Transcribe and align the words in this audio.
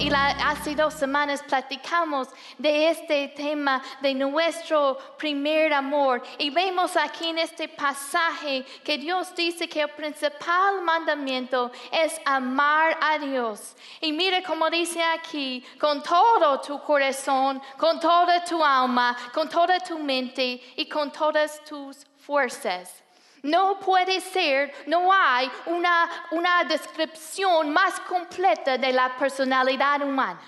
y 0.00 0.08
la- 0.08 0.30
hace 0.50 0.74
dos 0.74 0.94
semanas 0.94 1.42
platicamos 1.42 2.28
de 2.56 2.88
este 2.88 3.28
tema 3.28 3.82
de 4.00 4.14
nuestro 4.14 4.96
primer 5.18 5.72
amor. 5.74 6.22
Y 6.38 6.48
vemos 6.50 6.96
aquí 6.96 7.28
en 7.28 7.38
este 7.38 7.68
pasaje 7.68 8.64
que 8.82 8.96
Dios 8.98 9.34
dice 9.34 9.68
que 9.68 9.82
el 9.82 9.90
principal 9.90 10.80
mandamiento 10.82 11.70
es 11.92 12.18
amar 12.24 12.96
a 13.00 13.18
Dios. 13.18 13.76
Y 14.00 14.12
mire 14.12 14.42
como 14.42 14.70
dice 14.70 15.02
aquí, 15.02 15.64
con 15.78 16.02
todo 16.02 16.60
tu 16.60 16.80
corazón, 16.82 17.60
con 17.76 18.00
toda 18.00 18.42
tu 18.44 18.64
alma, 18.64 19.14
con 19.34 19.48
toda 19.48 19.78
tu 19.80 19.98
mente 19.98 20.60
y 20.76 20.86
con 20.88 21.12
todas 21.12 21.62
tus 21.64 22.06
fuerzas. 22.16 22.99
No 23.42 23.78
puede 23.80 24.20
ser, 24.20 24.72
no 24.86 25.12
hay 25.12 25.50
una, 25.66 26.26
una 26.32 26.64
descripción 26.64 27.70
más 27.70 27.98
completa 28.00 28.76
de 28.76 28.92
la 28.92 29.16
personalidad 29.16 30.02
humana. 30.02 30.40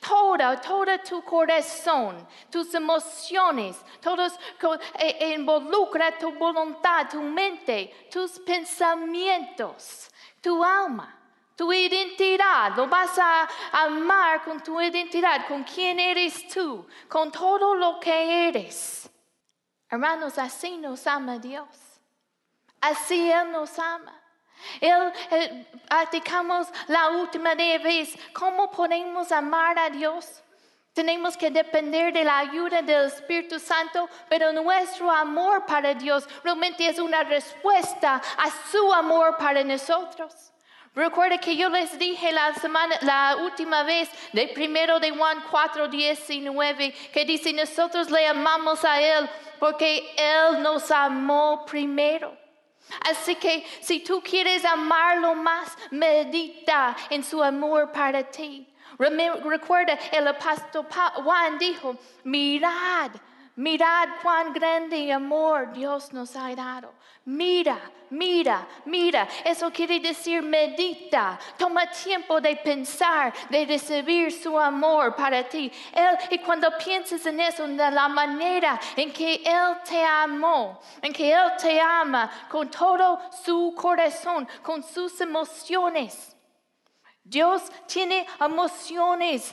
Toda, 0.00 0.60
toda 0.60 0.98
tu 1.02 1.22
corazón, 1.22 2.26
tus 2.50 2.72
emociones, 2.74 3.76
todos 4.00 4.38
co- 4.60 4.78
eh, 4.98 5.34
involucra 5.36 6.16
tu 6.18 6.32
voluntad, 6.32 7.08
tu 7.10 7.20
mente, 7.22 8.08
tus 8.10 8.38
pensamientos, 8.40 10.10
tu 10.40 10.62
alma. 10.64 11.12
Tu 11.56 11.72
identidad, 11.72 12.76
lo 12.76 12.86
vas 12.86 13.18
a 13.18 13.48
amar 13.72 14.44
con 14.44 14.62
tu 14.62 14.78
identidad, 14.78 15.46
con 15.48 15.64
quién 15.64 15.98
eres 15.98 16.46
tú, 16.48 16.86
con 17.08 17.32
todo 17.32 17.74
lo 17.74 17.98
que 17.98 18.48
eres. 18.48 19.08
Hermanos, 19.88 20.36
así 20.36 20.76
nos 20.76 21.06
ama 21.06 21.38
Dios. 21.38 21.66
Así 22.86 23.30
Él 23.30 23.50
nos 23.50 23.78
ama. 23.78 24.12
Él, 24.80 25.12
eh, 25.30 25.66
practicamos 25.88 26.68
la 26.86 27.10
última 27.10 27.54
vez. 27.54 28.16
¿Cómo 28.32 28.70
podemos 28.70 29.32
amar 29.32 29.78
a 29.78 29.90
Dios? 29.90 30.42
Tenemos 30.92 31.36
que 31.36 31.50
depender 31.50 32.12
de 32.12 32.24
la 32.24 32.38
ayuda 32.38 32.80
del 32.82 33.06
Espíritu 33.06 33.58
Santo, 33.58 34.08
pero 34.30 34.52
nuestro 34.52 35.10
amor 35.10 35.66
para 35.66 35.94
Dios 35.94 36.26
realmente 36.42 36.86
es 36.88 36.98
una 36.98 37.22
respuesta 37.22 38.22
a 38.38 38.50
su 38.70 38.92
amor 38.94 39.36
para 39.36 39.62
nosotros. 39.62 40.32
Recuerda 40.94 41.36
que 41.38 41.54
yo 41.56 41.68
les 41.68 41.98
dije 41.98 42.32
la 42.32 42.54
semana, 42.54 42.96
la 43.02 43.36
última 43.42 43.82
vez, 43.82 44.08
de 44.32 44.48
primero 44.48 44.98
de 44.98 45.10
Juan 45.10 45.44
4, 45.50 45.88
19, 45.88 46.92
que 47.12 47.24
dice, 47.26 47.52
nosotros 47.52 48.10
le 48.10 48.26
amamos 48.26 48.82
a 48.82 48.98
Él 48.98 49.28
porque 49.58 50.14
Él 50.16 50.62
nos 50.62 50.90
amó 50.90 51.66
primero. 51.66 52.45
Así 53.08 53.34
que 53.34 53.64
si 53.80 54.00
tú 54.00 54.22
quieres 54.22 54.64
amarlo 54.64 55.34
más, 55.34 55.76
medita 55.90 56.96
en 57.10 57.24
su 57.24 57.42
amor 57.42 57.92
para 57.92 58.22
ti. 58.22 58.66
Recuerda, 58.98 59.98
el 60.12 60.28
apóstol 60.28 60.86
Juan 61.22 61.58
dijo, 61.58 61.96
mirad, 62.24 63.10
mirad 63.56 64.08
cuán 64.22 64.52
grande 64.52 65.12
amor 65.12 65.72
Dios 65.72 66.12
nos 66.12 66.36
ha 66.36 66.54
dado. 66.54 66.92
Mira, 67.24 67.78
mira, 68.10 68.66
mira. 68.84 69.26
Eso 69.44 69.70
quiere 69.72 69.98
decir 69.98 70.42
medita. 70.42 71.38
Toma 71.58 71.90
tiempo 71.90 72.40
de 72.40 72.54
pensar, 72.56 73.32
de 73.50 73.64
recibir 73.64 74.30
su 74.30 74.56
amor 74.58 75.16
para 75.16 75.48
ti. 75.48 75.72
Él, 75.92 76.16
y 76.30 76.38
cuando 76.38 76.70
pienses 76.78 77.26
en 77.26 77.40
eso, 77.40 77.66
de 77.66 77.90
la 77.90 78.08
manera 78.08 78.78
en 78.94 79.12
que 79.12 79.42
Él 79.44 79.76
te 79.84 80.04
amó, 80.04 80.80
en 81.02 81.12
que 81.12 81.32
Él 81.32 81.52
te 81.60 81.80
ama 81.80 82.30
con 82.48 82.70
todo 82.70 83.20
su 83.44 83.74
corazón, 83.76 84.46
con 84.62 84.84
sus 84.84 85.20
emociones. 85.20 86.35
Dios 87.28 87.62
tiene 87.88 88.24
emociones, 88.40 89.52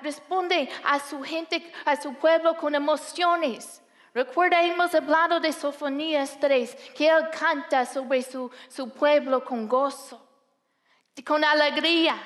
responde 0.00 0.66
a 0.82 0.98
su 0.98 1.22
gente, 1.22 1.70
a 1.84 1.94
su 2.00 2.14
pueblo 2.14 2.56
con 2.56 2.74
emociones. 2.74 3.82
Recuerda, 4.14 4.62
hemos 4.62 4.94
hablado 4.94 5.40
de 5.40 5.52
Sofonías 5.52 6.40
3, 6.40 6.74
que 6.96 7.08
Él 7.08 7.28
canta 7.38 7.84
sobre 7.84 8.22
su, 8.22 8.50
su 8.68 8.88
pueblo 8.90 9.44
con 9.44 9.68
gozo, 9.68 10.26
con 11.26 11.44
alegría, 11.44 12.16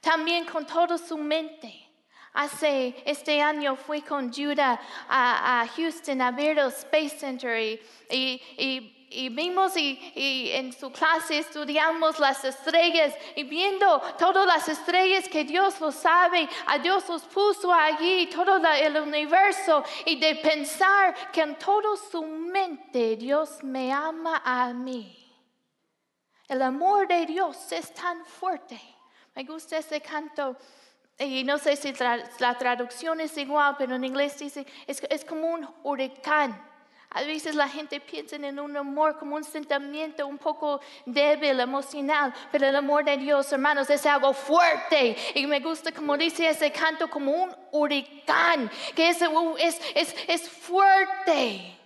también 0.00 0.44
con 0.44 0.64
toda 0.64 0.96
su 0.96 1.18
mente. 1.18 1.88
Hace 2.34 3.02
este 3.04 3.42
año 3.42 3.74
fui 3.74 4.00
con 4.02 4.32
Judah 4.32 4.80
a, 5.08 5.66
Houston 5.76 6.20
a 6.22 6.30
ver 6.30 6.58
el 6.58 6.68
Space 6.68 7.18
Center 7.18 7.80
y- 8.08 9.01
y 9.14 9.28
vimos 9.28 9.76
y, 9.76 9.98
y 10.14 10.50
en 10.52 10.72
su 10.72 10.90
clase 10.90 11.38
estudiamos 11.38 12.18
las 12.18 12.44
estrellas 12.44 13.14
y 13.36 13.44
viendo 13.44 14.00
todas 14.18 14.46
las 14.46 14.68
estrellas 14.68 15.28
que 15.28 15.44
Dios 15.44 15.80
lo 15.80 15.92
sabe, 15.92 16.48
a 16.66 16.78
Dios 16.78 17.08
los 17.08 17.22
puso 17.24 17.72
allí, 17.72 18.26
todo 18.28 18.58
la- 18.58 18.78
el 18.78 18.96
universo 18.96 19.84
y 20.06 20.18
de 20.18 20.36
pensar 20.36 21.30
que 21.30 21.42
en 21.42 21.58
toda 21.58 21.96
su 22.10 22.22
mente 22.22 23.16
Dios 23.16 23.62
me 23.62 23.92
ama 23.92 24.42
a 24.44 24.72
mí. 24.72 25.18
El 26.48 26.60
amor 26.62 27.06
de 27.08 27.24
Dios 27.26 27.72
es 27.72 27.92
tan 27.94 28.24
fuerte. 28.26 28.78
Me 29.34 29.44
gusta 29.44 29.78
ese 29.78 30.00
canto. 30.00 30.56
Y 31.18 31.44
no 31.44 31.56
sé 31.58 31.76
si 31.76 31.92
tra- 31.92 32.28
la 32.40 32.58
traducción 32.58 33.20
es 33.20 33.36
igual, 33.38 33.76
pero 33.78 33.94
en 33.94 34.04
inglés 34.04 34.38
dice, 34.38 34.66
es, 34.86 35.02
es 35.08 35.24
como 35.24 35.46
un 35.46 35.68
huracán. 35.84 36.71
A 37.14 37.22
veces 37.24 37.54
la 37.54 37.68
gente 37.68 38.00
piensa 38.00 38.36
en 38.36 38.58
un 38.58 38.74
amor 38.74 39.18
como 39.18 39.36
un 39.36 39.44
sentimiento 39.44 40.26
un 40.26 40.38
poco 40.38 40.80
débil, 41.04 41.60
emocional, 41.60 42.32
pero 42.50 42.66
el 42.66 42.74
amor 42.74 43.04
de 43.04 43.18
Dios, 43.18 43.52
hermanos, 43.52 43.90
es 43.90 44.06
algo 44.06 44.32
fuerte. 44.32 45.14
Y 45.34 45.46
me 45.46 45.60
gusta 45.60 45.92
como 45.92 46.16
dice 46.16 46.48
ese 46.48 46.72
canto, 46.72 47.10
como 47.10 47.32
un 47.32 47.54
huracán, 47.70 48.70
que 48.94 49.10
es, 49.10 49.20
es, 49.58 49.80
es, 49.94 50.14
es 50.26 50.48
fuerte. 50.48 51.78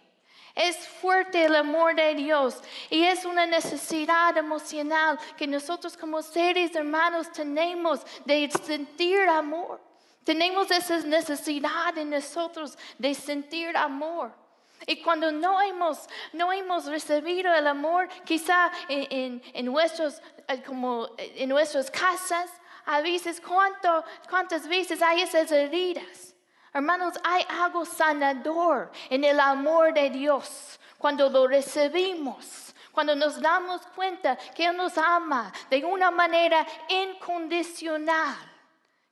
Es 0.55 0.77
fuerte 0.89 1.45
el 1.45 1.57
amor 1.57 1.95
de 1.95 2.15
Dios 2.15 2.63
y 2.89 3.05
es 3.05 3.27
una 3.27 3.45
necesidad 3.45 4.35
emocional 4.39 5.19
que 5.37 5.47
nosotros 5.47 5.99
como 5.99 6.23
seres 6.23 6.75
hermanos 6.75 7.31
tenemos 7.31 8.01
de 8.25 8.51
sentir 8.65 9.21
amor. 9.29 9.83
Tenemos 10.25 10.71
esa 10.71 11.01
necesidad 11.01 11.99
en 11.99 12.09
nosotros 12.09 12.79
de 12.97 13.13
sentir 13.13 13.77
amor. 13.77 14.46
Y 14.87 15.03
cuando 15.03 15.33
no 15.33 15.61
hemos, 15.63 16.09
no 16.33 16.53
hemos 16.53 16.87
recibido 16.87 17.55
el 17.55 17.67
amor, 17.67 18.09
quizá 18.25 18.71
en, 18.89 19.07
en- 19.11 19.43
en 19.55 19.67
nuestros, 19.67 20.21
eh, 20.49 20.63
como 20.65 21.09
en 21.19 21.49
nuestras 21.49 21.91
casas, 21.91 22.51
a 22.85 23.01
veces, 23.01 23.41
¿cuánto, 23.41 24.05
¿cuántas 24.29 24.69
veces 24.69 25.03
hay 25.03 25.23
esas 25.23 25.51
heridas? 25.51 26.35
Hermanos, 26.73 27.15
hay 27.25 27.45
algo 27.49 27.85
sanador 27.85 28.91
en 29.09 29.25
el 29.25 29.41
amor 29.41 29.95
de 29.95 30.11
Dios 30.11 30.79
cuando 30.99 31.29
lo 31.31 31.49
recibimos, 31.49 32.75
cuando 32.93 33.17
nos 33.17 33.41
damos 33.41 33.81
cuenta 33.95 34.37
que 34.55 34.67
Él 34.67 34.77
nos 34.77 34.97
ama 34.99 35.53
de 35.71 35.85
una 35.85 36.11
manera 36.11 36.67
incondicional, 36.89 38.37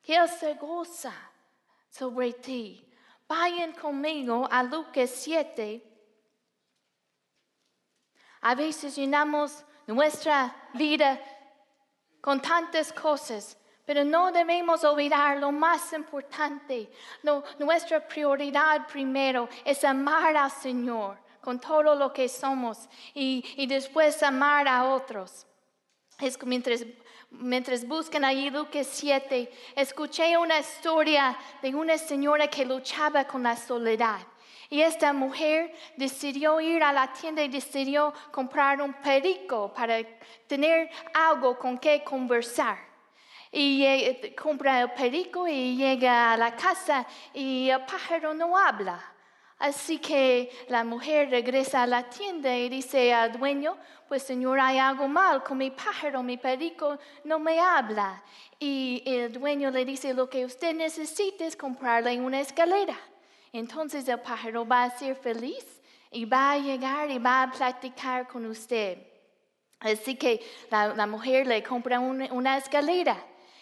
que 0.02 0.14
Él 0.16 0.28
se 0.28 0.54
goza 0.54 1.12
sobre 1.90 2.32
ti. 2.34 2.80
Vayan 3.28 3.72
conmigo 3.72 4.46
a 4.50 4.62
Lucas 4.62 5.10
7. 5.10 5.82
A 8.42 8.54
veces 8.54 8.94
llenamos 8.96 9.64
nuestra 9.86 10.54
vida 10.74 11.18
con 12.20 12.40
tantas 12.40 12.92
cosas, 12.92 13.56
pero 13.86 14.04
no 14.04 14.30
debemos 14.30 14.84
olvidar 14.84 15.38
lo 15.38 15.50
más 15.50 15.92
importante. 15.94 16.90
Nuestra 17.58 18.06
prioridad 18.06 18.86
primero 18.86 19.48
es 19.64 19.82
amar 19.84 20.36
al 20.36 20.50
Señor 20.50 21.18
con 21.40 21.58
todo 21.60 21.94
lo 21.94 22.12
que 22.12 22.28
somos 22.28 22.88
y, 23.14 23.44
y 23.56 23.66
después 23.66 24.22
amar 24.22 24.68
a 24.68 24.84
otros. 24.84 25.46
Es 26.18 26.42
mientras, 26.44 26.84
mientras 27.40 27.86
buscan 27.86 28.24
ahí 28.24 28.50
Lucas 28.50 28.86
7, 28.90 29.50
escuché 29.76 30.36
una 30.36 30.58
historia 30.58 31.36
de 31.62 31.74
una 31.74 31.98
señora 31.98 32.48
que 32.48 32.64
luchaba 32.64 33.24
con 33.24 33.42
la 33.42 33.56
soledad. 33.56 34.20
Y 34.70 34.80
esta 34.80 35.12
mujer 35.12 35.72
decidió 35.96 36.60
ir 36.60 36.82
a 36.82 36.92
la 36.92 37.12
tienda 37.12 37.42
y 37.42 37.48
decidió 37.48 38.12
comprar 38.32 38.80
un 38.80 38.92
perico 38.94 39.72
para 39.72 39.98
tener 40.46 40.90
algo 41.12 41.58
con 41.58 41.78
que 41.78 42.02
conversar. 42.02 42.78
Y 43.52 43.84
eh, 43.84 44.34
compra 44.34 44.80
el 44.80 44.90
perico 44.92 45.46
y 45.46 45.76
llega 45.76 46.32
a 46.32 46.36
la 46.36 46.56
casa 46.56 47.06
y 47.32 47.68
el 47.68 47.84
pájaro 47.84 48.34
no 48.34 48.58
habla. 48.58 49.13
Así 49.58 49.98
que 49.98 50.50
la 50.68 50.84
mujer 50.84 51.30
regresa 51.30 51.84
a 51.84 51.86
la 51.86 52.08
tienda 52.08 52.56
y 52.56 52.68
dice 52.68 53.14
al 53.14 53.38
dueño, 53.38 53.76
pues 54.08 54.22
señor, 54.22 54.60
hay 54.60 54.78
algo 54.78 55.08
mal 55.08 55.42
con 55.42 55.58
mi 55.58 55.70
pájaro, 55.70 56.22
mi 56.22 56.36
perico 56.36 56.98
no 57.24 57.38
me 57.38 57.60
habla. 57.60 58.22
Y 58.58 59.02
el 59.06 59.32
dueño 59.32 59.70
le 59.70 59.84
dice, 59.84 60.12
lo 60.12 60.28
que 60.28 60.44
usted 60.44 60.74
necesita 60.74 61.44
es 61.46 61.56
comprarle 61.56 62.18
una 62.20 62.40
escalera. 62.40 62.96
Entonces 63.52 64.06
el 64.08 64.20
pájaro 64.20 64.66
va 64.66 64.84
a 64.84 64.90
ser 64.90 65.14
feliz 65.16 65.80
y 66.10 66.24
va 66.24 66.52
a 66.52 66.58
llegar 66.58 67.10
y 67.10 67.18
va 67.18 67.44
a 67.44 67.50
platicar 67.50 68.26
con 68.26 68.44
usted. 68.46 68.98
Así 69.80 70.16
que 70.16 70.44
la, 70.70 71.06
mujer 71.06 71.46
le 71.46 71.62
compra 71.62 72.00
un- 72.00 72.30
una 72.32 72.56
escalera. 72.56 73.16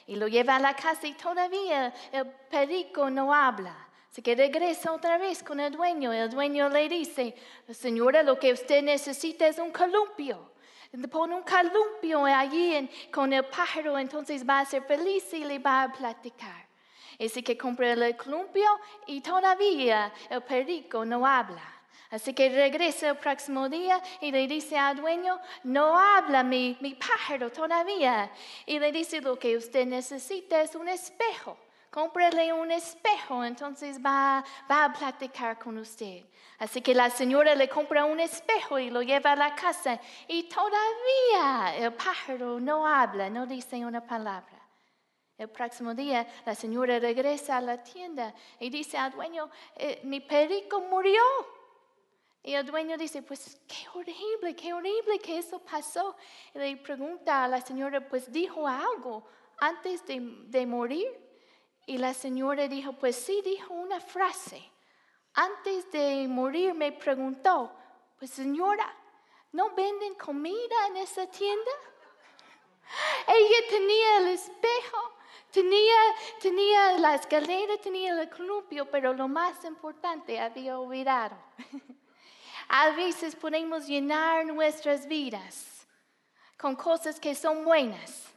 Y 0.07 0.17
lo 0.17 0.27
lleva 0.27 0.57
a 0.57 0.59
la 0.59 0.75
casa 0.75 1.07
y 1.07 1.13
todavía 1.15 1.93
el 2.11 2.27
perico 2.51 3.09
no 3.09 3.33
habla. 3.33 3.89
Así 4.13 4.21
que 4.21 4.35
regresa 4.35 4.93
otra 4.93 5.17
vez 5.17 5.43
con 5.43 5.59
el 5.59 5.73
dueño. 5.73 6.13
El 6.13 6.29
dueño 6.29 6.69
le 6.69 6.87
dice, 6.87 7.35
señora, 7.71 8.23
lo 8.23 8.39
que 8.39 8.53
usted 8.53 8.83
necesita 8.83 9.49
es 9.49 9.59
un 9.59 9.71
columpio. 9.71 10.53
Pone 11.11 11.35
un 11.35 11.43
columpio 11.43 12.27
allí 12.27 12.91
con 13.11 13.33
el 13.33 13.47
pájaro, 13.47 13.99
entonces 13.99 14.47
va 14.47 14.61
a 14.61 14.67
ser 14.67 14.83
feliz 14.83 15.33
y 15.33 15.45
le 15.45 15.59
va 15.59 15.85
a 15.85 15.93
platicar. 15.93 16.69
Así 17.19 17.43
que 17.43 17.57
compra 17.57 17.93
el 17.93 18.15
columpio 18.15 18.69
y 19.07 19.23
todavía 19.23 20.13
el 20.29 20.43
perico 20.43 21.07
no 21.07 21.27
habla. 21.27 21.65
Así 22.11 22.35
que 22.35 22.51
regresa 22.51 23.09
el 23.09 23.17
próximo 23.17 23.71
día 23.71 23.99
y 24.21 24.31
le 24.31 24.47
dice 24.47 24.77
al 24.77 24.99
dueño, 24.99 25.41
no 25.65 25.99
habla 25.99 26.43
mi, 26.43 26.77
mi 26.83 26.93
pájaro 26.97 27.51
todavía. 27.51 28.31
Y 28.67 28.79
le 28.79 28.93
dice, 28.93 29.23
lo 29.23 29.39
que 29.39 29.57
usted 29.57 29.87
necesita 29.87 30.61
es 30.61 30.75
un 30.75 30.91
espejo 30.91 31.57
cómprele 31.93 32.55
un 32.55 32.71
espejo, 32.71 33.45
entonces 33.45 34.01
va, 34.01 34.43
a 34.69 34.93
platicar 34.99 35.59
con 35.59 35.77
usted. 35.77 36.25
Así 36.59 36.81
que 36.81 36.95
la 36.95 37.11
señora 37.11 37.55
le 37.55 37.69
compra 37.69 38.07
un 38.07 38.19
espejo 38.19 38.79
y 38.79 38.89
lo 38.89 39.03
lleva 39.03 39.33
a 39.33 39.37
la 39.37 39.55
casa 39.55 40.01
y 40.27 40.45
todavía 40.45 41.77
el 41.77 41.93
pájaro 41.93 42.59
no 42.59 42.87
habla, 42.89 43.29
no 43.29 43.47
dice 43.47 43.85
una 43.85 44.05
palabra. 44.07 44.59
El 45.37 45.51
próximo 45.51 45.95
día 45.95 46.27
la 46.47 46.55
señora 46.55 46.99
regresa 46.99 47.59
a 47.59 47.61
la 47.61 47.83
tienda 47.83 48.33
y 48.59 48.71
dice 48.71 48.97
al 48.97 49.13
dueño, 49.13 49.51
eh, 49.77 50.01
mi 50.05 50.21
perico 50.21 50.81
murió. 50.81 51.23
Y 52.43 52.55
el 52.55 52.65
dueño 52.65 52.97
dice, 52.97 53.23
pues 53.23 53.61
qué 53.69 53.87
horrible, 53.95 54.57
qué 54.57 54.73
horrible 54.73 55.19
que 55.19 55.39
eso 55.39 55.59
pasó. 55.59 56.17
Y 56.55 56.59
le 56.59 56.77
pregunta 56.79 57.45
a 57.45 57.49
la 57.49 57.61
señora, 57.61 58.01
pues 58.09 58.33
dijo 58.33 58.67
algo 58.67 59.27
antes 59.59 60.03
de 60.07 60.67
morir. 60.67 61.32
Y 61.87 61.99
la 61.99 62.15
señora 62.15 62.69
dijo, 62.69 62.93
pues 62.93 63.17
sí, 63.17 63.43
dijo 63.45 63.75
una 63.75 64.01
frase. 64.01 64.63
Antes 65.35 65.91
de 65.91 66.27
morir 66.29 66.75
me 66.75 66.93
preguntó, 66.93 67.73
pues 68.19 68.31
señora, 68.31 68.95
¿no 69.53 69.71
venden 69.71 70.15
comida 70.15 70.87
en 70.89 70.99
esa 70.99 71.27
tienda? 71.27 71.71
Ella 73.27 73.69
tenía 73.69 74.19
el 74.19 74.29
espejo, 74.29 75.13
tenía, 75.51 75.97
tenía 76.41 76.99
la 76.99 77.15
escalera, 77.15 77.77
tenía 77.79 78.21
el 78.21 78.29
columpio, 78.29 78.91
pero 78.91 79.13
lo 79.13 79.27
más 79.27 79.65
importante 79.65 80.39
había 80.39 80.79
olvidado. 80.79 81.37
A 82.69 82.91
veces 82.91 83.35
podemos 83.35 83.87
llenar 83.87 84.47
nuestras 84.47 85.07
vidas 85.07 85.87
con 86.57 86.77
cosas 86.77 87.19
que 87.19 87.35
son 87.35 87.65
buenas 87.65 88.32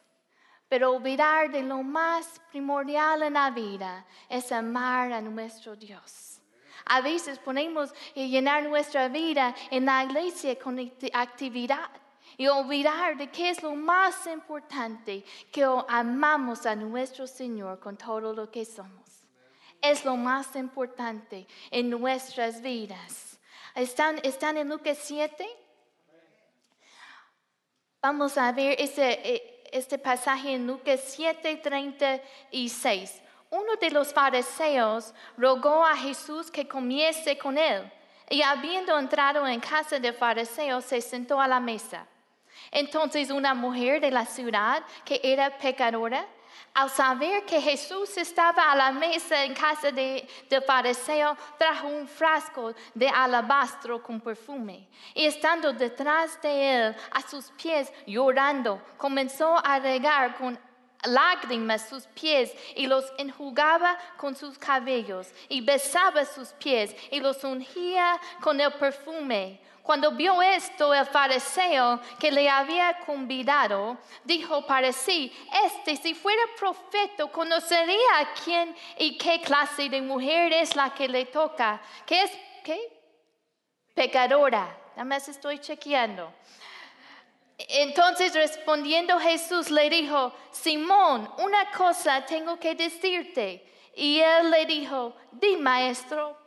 pero 0.68 0.94
olvidar 0.94 1.52
de 1.52 1.62
lo 1.62 1.84
más 1.84 2.42
primordial 2.52 3.24
en 3.24 3.34
la 3.34 3.52
vida 3.52 4.06
es 4.30 4.52
amar 4.52 5.12
a 5.12 5.22
nuestro 5.22 5.76
Dios. 5.76 6.40
A 6.86 7.02
veces 7.02 7.40
ponemos 7.40 7.94
y 8.14 8.30
llenar 8.30 8.64
nuestra 8.64 9.08
vida 9.08 9.56
en 9.72 9.86
la 9.86 10.04
iglesia 10.04 10.58
con 10.58 10.80
actividad 11.14 11.90
y 12.38 12.48
olvidar 12.48 13.18
de 13.18 13.30
qué 13.30 13.50
es 13.50 13.64
lo 13.64 13.76
más 13.76 14.28
importante, 14.28 15.24
que 15.52 15.66
amamos 15.88 16.66
a 16.66 16.76
nuestro 16.76 17.28
Señor 17.28 17.80
con 17.80 17.98
todo 17.98 18.34
lo 18.34 18.52
que 18.52 18.66
somos. 18.66 19.06
Es 19.82 20.04
lo 20.04 20.16
más 20.16 20.56
importante 20.56 21.48
en 21.72 21.90
nuestras 21.90 22.62
vidas. 22.62 23.40
¿Están, 23.74 24.20
están 24.24 24.58
en 24.58 24.70
Lucas 24.70 24.98
7? 25.02 25.48
Vamos 28.02 28.38
a 28.38 28.52
ver 28.52 28.80
ese... 28.80 29.52
Este 29.76 29.98
pasaje 29.98 30.54
en 30.54 30.68
Lucas 30.68 31.02
7:36. 31.18 33.22
Uno 33.50 33.76
de 33.76 33.92
los 33.92 34.14
fariseos 34.14 35.14
rogó 35.36 35.86
a 35.86 35.98
Jesús 35.98 36.50
que 36.50 36.66
comiese 36.66 37.38
con 37.38 37.58
él, 37.58 37.92
y 38.30 38.42
habiendo 38.42 38.98
entrado 38.98 39.46
en 39.46 39.60
casa 39.60 40.00
del 40.00 40.14
fariseo, 40.14 40.80
se 40.80 41.02
sentó 41.02 41.42
a 41.42 41.48
la 41.50 41.60
mesa. 41.60 42.08
Entonces 42.72 43.30
una 43.30 43.54
mujer 43.54 44.00
de 44.00 44.12
la 44.12 44.26
ciudad, 44.26 44.82
que 45.04 45.20
era 45.22 45.58
pecadora, 45.58 46.26
al 46.74 46.90
saber 46.90 47.46
que 47.46 47.62
Jesús 47.62 48.18
estaba 48.18 48.72
a 48.72 48.76
la 48.76 48.92
mesa 48.92 49.44
en 49.44 49.54
casa 49.54 49.92
de, 49.92 50.28
del 50.50 50.62
fariseo, 50.64 51.38
trajo 51.58 51.88
un 51.88 52.08
frasco 52.08 52.74
de 52.94 53.08
alabastro 53.08 54.02
con 54.02 54.20
perfume. 54.20 54.88
Y 55.14 55.26
estando 55.26 55.72
detrás 55.72 56.42
de 56.42 56.74
él, 56.74 56.96
a 57.12 57.22
sus 57.22 57.52
pies, 57.52 57.92
llorando, 58.06 58.82
comenzó 58.98 59.56
a 59.66 59.80
regar 59.80 60.36
con 60.38 60.60
lágrimas 61.06 61.88
sus 61.88 62.08
pies 62.08 62.52
y 62.76 62.88
los 62.88 63.06
enjugaba 63.18 63.98
con 64.18 64.36
sus 64.36 64.58
cabellos 64.58 65.28
y 65.50 65.62
besaba 65.62 66.26
sus 66.26 66.50
pies 66.54 66.96
y 67.12 67.20
los 67.20 67.44
ungía 67.44 68.20
con 68.42 68.60
el 68.60 68.72
perfume. 68.74 69.60
Cuando 69.86 70.14
vio 70.14 70.42
esto 70.42 70.96
el 70.96 71.06
fariseo 71.06 72.02
que 72.20 72.32
le 72.32 72.50
había 72.50 72.98
convidado, 73.06 74.00
dijo 74.24 74.66
para 74.66 74.92
sí, 74.92 75.32
este 75.64 75.96
si 75.96 76.16
fuera 76.16 76.42
profeta 76.58 77.28
conocería 77.28 78.20
a 78.20 78.34
quién 78.44 78.76
y 78.98 79.16
qué 79.16 79.40
clase 79.42 79.88
de 79.88 80.02
mujer 80.02 80.52
es 80.54 80.76
la 80.76 80.92
que 80.92 81.08
le 81.08 81.26
toca, 81.26 81.80
que 82.04 82.24
es, 82.24 82.32
¿qué? 82.64 82.80
Pecadora. 83.94 84.76
Nada 84.96 85.06
más 85.06 85.28
estoy 85.28 85.60
chequeando. 85.60 86.34
Entonces 87.60 88.34
respondiendo 88.34 89.20
Jesús 89.20 89.70
le 89.70 89.88
dijo, 89.92 90.34
Simón, 90.50 91.32
una 91.38 91.70
cosa 91.72 92.26
tengo 92.26 92.60
que 92.60 92.74
decirte. 92.74 93.72
Y 93.96 94.20
él 94.20 94.50
le 94.50 94.66
dijo, 94.66 95.16
di 95.32 95.58
maestro. 95.58 96.45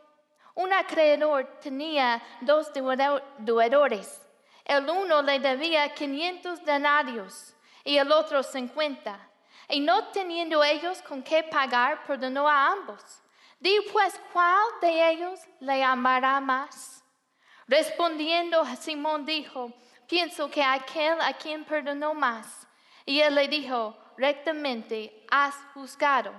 Un 0.59 0.73
acreedor 0.73 1.45
tenía 1.61 2.21
dos 2.41 2.69
deudores. 2.73 4.21
El 4.65 4.89
uno 4.89 5.21
le 5.21 5.39
debía 5.39 5.93
500 5.93 6.65
denarios 6.65 7.55
y 7.85 7.95
el 7.95 8.11
otro 8.11 8.43
50. 8.43 9.17
Y 9.69 9.79
no 9.79 10.09
teniendo 10.09 10.61
ellos 10.61 11.01
con 11.01 11.23
qué 11.23 11.43
pagar, 11.43 12.03
perdonó 12.03 12.45
a 12.45 12.73
ambos. 12.73 13.01
Di 13.57 13.73
pues, 13.93 14.19
¿cuál 14.33 14.59
de 14.81 15.11
ellos 15.11 15.39
le 15.61 15.81
amará 15.81 16.41
más? 16.41 17.05
Respondiendo, 17.65 18.65
Simón 18.75 19.25
dijo, 19.25 19.71
pienso 20.09 20.51
que 20.51 20.61
aquel 20.61 21.21
a 21.21 21.31
quien 21.31 21.63
perdonó 21.63 22.13
más. 22.13 22.67
Y 23.05 23.21
él 23.21 23.35
le 23.35 23.47
dijo, 23.47 23.97
rectamente 24.17 25.25
has 25.31 25.55
juzgado. 25.73 26.33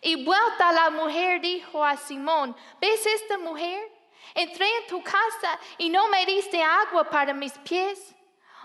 Y 0.00 0.24
vuelta 0.24 0.72
la 0.72 0.90
mujer 0.90 1.40
dijo 1.40 1.84
a 1.84 1.96
Simón, 1.96 2.54
¿ves 2.80 3.04
esta 3.06 3.38
mujer? 3.38 3.90
Entré 4.34 4.66
en 4.78 4.86
tu 4.86 5.02
casa 5.02 5.58
y 5.78 5.88
no 5.88 6.08
me 6.08 6.24
diste 6.26 6.62
agua 6.62 7.04
para 7.04 7.32
mis 7.32 7.52
pies, 7.58 8.14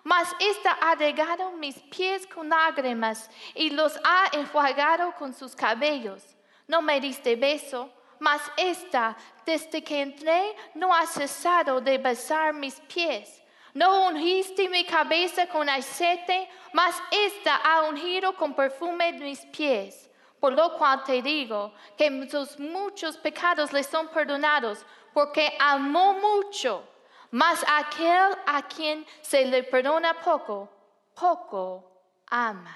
mas 0.04 0.36
esta 0.40 0.72
ha 0.74 0.96
regado 0.96 1.52
mis 1.52 1.80
pies 1.84 2.28
con 2.28 2.50
lágrimas 2.50 3.30
y 3.56 3.70
los 3.70 3.98
ha 4.04 4.28
enjuagado 4.34 5.14
con 5.16 5.34
sus 5.34 5.56
cabellos. 5.56 6.22
No 6.68 6.82
me 6.82 7.00
diste 7.00 7.36
beso, 7.36 7.90
mas 8.20 8.42
esta, 8.58 9.18
desde 9.46 9.84
que 9.84 10.02
entré, 10.02 10.56
no 10.76 10.94
ha 10.94 11.06
cesado 11.06 11.82
de 11.82 11.98
besar 11.98 12.54
mis 12.54 12.80
pies. 12.82 13.42
No 13.74 14.08
ungiste 14.08 14.70
mi 14.70 14.86
cabeza 14.86 15.48
con 15.48 15.68
aceite, 15.68 16.48
mas 16.74 17.02
esta 17.12 17.56
ha 17.56 17.84
ungido 17.90 18.34
con 18.36 18.54
perfume 18.54 19.14
mis 19.14 19.44
pies. 19.48 20.10
Por 20.44 20.52
lo 20.52 20.78
cual 20.78 21.06
te 21.06 21.22
digo 21.22 21.72
que 21.98 22.28
sus 22.30 22.60
muchos 22.60 23.16
pecados 23.16 23.72
le 23.72 23.82
son 23.82 24.10
perdonados, 24.10 24.86
porque 25.14 25.56
amó 25.58 26.16
mucho. 26.16 26.84
Mas 27.32 27.64
aquel 27.66 28.36
a 28.46 28.62
quien 28.64 29.06
se 29.22 29.46
le 29.46 29.64
perdona 29.64 30.20
poco, 30.20 30.68
poco 31.16 31.90
ama. 32.28 32.76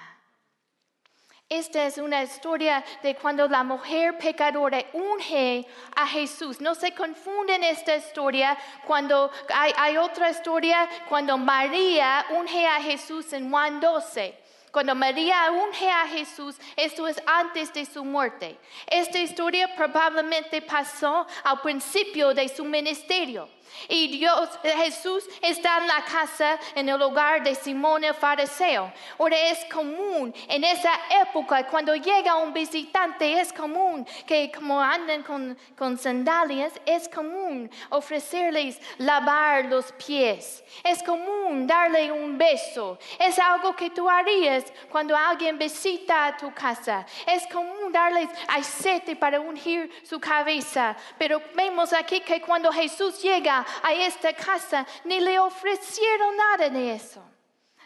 Esta 1.50 1.86
es 1.88 1.98
una 1.98 2.24
historia 2.24 2.86
de 3.04 3.16
cuando 3.18 3.50
la 3.50 3.66
mujer 3.66 4.18
pecadora 4.18 4.86
unge 4.94 5.68
a 5.94 6.08
Jesús. 6.08 6.62
No 6.62 6.74
se 6.74 6.94
confunden 6.94 7.66
esta 7.66 7.98
historia 7.98 8.58
cuando 8.86 9.30
hay, 9.54 9.74
hay, 9.76 9.98
otra 9.98 10.30
historia 10.30 10.88
cuando 11.10 11.38
María 11.38 12.28
unge 12.30 12.66
a 12.66 12.82
Jesús 12.82 13.34
en 13.34 13.52
Juan 13.52 13.82
12. 13.82 14.47
Cuando 14.72 14.94
María 14.96 15.52
unge 15.52 15.90
a 15.90 16.08
Jesús, 16.08 16.56
esto 16.76 17.08
es 17.08 17.22
antes 17.26 17.74
de 17.74 17.86
su 17.86 18.04
muerte. 18.04 18.58
Esta 18.86 19.18
historia 19.18 19.74
probablemente 19.76 20.62
pasó 20.62 21.26
al 21.44 21.62
principio 21.62 22.34
de 22.34 22.50
su 22.50 22.66
ministerio. 22.66 23.50
Y 23.88 24.08
Dios, 24.08 24.50
Jesús 24.64 25.24
está 25.42 25.78
en 25.78 25.88
la 25.88 26.04
casa, 26.04 26.60
en 26.76 26.90
el 26.90 27.02
hogar 27.02 27.44
de 27.44 27.56
Simón 27.56 28.04
el 28.04 28.14
fariseo. 28.14 28.92
Ahora 29.20 29.38
es 29.38 29.64
común 29.66 30.34
en 30.48 30.64
esa 30.64 30.92
época, 31.22 31.66
cuando 31.68 31.96
llega 31.96 32.36
un 32.36 32.54
visitante, 32.54 33.40
es 33.40 33.54
común 33.54 34.06
que 34.26 34.52
como 34.52 34.82
andan 34.82 35.24
con, 35.24 35.58
con 35.78 35.98
sandalias, 35.98 36.74
es 36.86 37.08
común 37.08 37.70
ofrecerles 37.90 38.80
lavar 38.98 39.66
los 39.66 39.92
pies. 39.94 40.64
Es 40.84 41.02
común 41.04 41.68
darle 41.68 42.12
un 42.12 42.38
beso. 42.38 42.98
Es 43.20 43.40
algo 43.40 43.76
que 43.76 43.90
tú 43.90 44.10
harías 44.10 44.66
cuando 44.90 45.16
alguien 45.16 45.58
visita 45.58 46.28
a 46.28 46.38
tu 46.38 46.54
casa. 46.54 47.06
Es 47.26 47.46
común 47.48 47.92
darles 47.92 48.30
aceite 48.48 49.16
para 49.16 49.40
ungir 49.40 49.92
su 50.04 50.20
cabeza. 50.20 50.96
Pero 51.18 51.42
vemos 51.56 51.94
aquí 51.94 52.22
que 52.22 52.42
cuando 52.42 52.72
Jesús 52.72 53.22
llega 53.22 53.66
a 53.84 53.94
esta 53.94 54.34
casa, 54.34 54.86
ni 55.04 55.20
le 55.20 55.40
ofrecieron 55.40 56.38
nada 56.38 56.70
de 56.70 56.94
eso. 56.94 57.24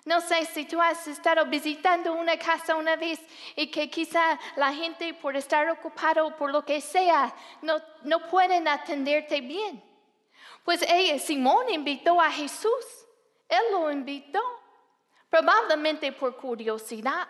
No 0.04 0.20
sé 0.20 0.46
si 0.46 0.66
tú 0.66 0.82
has 0.82 1.08
estado 1.08 1.46
visitando 1.46 2.14
una 2.14 2.36
casa 2.38 2.76
una 2.76 2.96
vez 2.96 3.20
y 3.56 3.68
que 3.68 3.88
quizá 3.90 4.40
la 4.56 4.74
gente 4.74 5.14
por 5.14 5.36
estar 5.36 5.70
ocupado 5.70 6.26
o 6.26 6.36
por 6.36 6.52
lo 6.52 6.66
que 6.66 6.82
sea 6.82 7.34
no, 7.62 7.80
no 8.04 8.28
pueden 8.28 8.68
atenderte 8.68 9.42
bien. 9.42 9.84
Pues 10.64 10.84
Simón 11.24 11.70
invitó 11.70 12.20
a 12.20 12.32
Jesús. 12.32 12.86
Él 13.48 13.62
lo 13.72 13.92
invitó, 13.92 14.42
probablemente 15.32 16.12
por 16.12 16.36
curiosidad, 16.36 17.28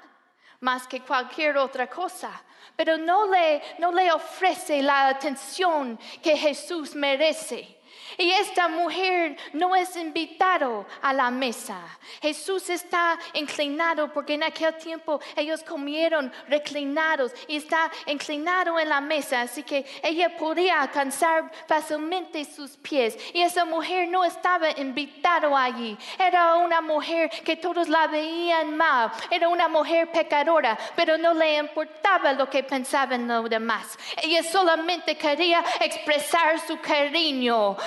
más 0.60 0.88
que 0.88 1.01
cualquier 1.01 1.58
otra 1.58 1.88
cosa. 1.88 2.43
Pero 2.75 2.98
no 2.98 3.27
le, 3.31 3.62
no 3.77 3.91
le 3.91 4.12
ofrece 4.12 4.81
la 4.81 5.08
atención 5.10 5.98
que 6.22 6.36
Jesús 6.36 6.96
merece. 6.96 7.80
Y 8.17 8.31
esta 8.31 8.67
mujer 8.67 9.38
no 9.53 9.75
es 9.75 9.95
invitado 9.95 10.86
a 11.01 11.13
la 11.13 11.31
mesa. 11.31 11.79
Jesús 12.21 12.69
está 12.69 13.17
inclinado 13.33 14.12
porque 14.12 14.33
en 14.33 14.43
aquel 14.43 14.75
tiempo 14.77 15.19
ellos 15.36 15.63
comieron 15.63 16.31
reclinados 16.48 17.31
y 17.48 17.57
está 17.57 17.89
inclinado 18.07 18.79
en 18.79 18.89
la 18.89 19.01
mesa, 19.01 19.41
así 19.41 19.63
que 19.63 19.86
ella 20.03 20.36
podía 20.38 20.81
alcanzar 20.81 21.51
fácilmente 21.67 22.45
sus 22.45 22.71
pies. 22.77 23.17
Y 23.33 23.41
esa 23.41 23.65
mujer 23.65 24.07
no 24.10 24.24
estaba 24.24 24.71
invitado 24.71 25.55
allí. 25.55 25.98
Era 26.17 26.55
una 26.55 26.81
mujer 26.81 27.29
que 27.43 27.55
todos 27.55 27.88
la 27.88 28.07
veían 28.07 28.75
mal. 28.75 29.12
Era 29.29 29.48
una 29.48 29.67
mujer 29.67 30.12
pecadora, 30.12 30.77
pero 30.95 31.17
no 31.17 31.33
le 31.33 31.57
importaba 31.57 32.33
lo 32.33 32.50
que 32.50 32.63
pensaban 32.63 33.27
los 33.27 33.50
demás. 33.50 33.98
Ella 34.21 34.43
solamente 34.43 35.15
quería 35.17 35.63
expresar 35.79 36.60
su 36.60 36.79
cariño 36.79 37.77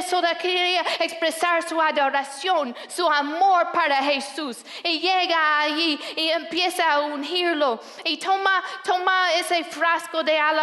eso 0.00 0.20
de 0.20 0.36
quería 0.36 0.82
expresar 1.00 1.62
su 1.68 1.80
adoración, 1.80 2.76
su 2.88 3.08
amor 3.08 3.70
para 3.72 3.96
Jesús. 3.96 4.58
Y 4.82 5.00
llega 5.00 5.60
allí 5.60 5.98
y 6.16 6.28
empieza 6.30 6.92
a 6.92 7.00
ungirlo. 7.00 7.80
Y 8.04 8.16
toma, 8.16 8.62
toma 8.84 9.32
ese 9.34 9.64
frasco 9.64 10.22
de 10.22 10.38
alabanza 10.38 10.60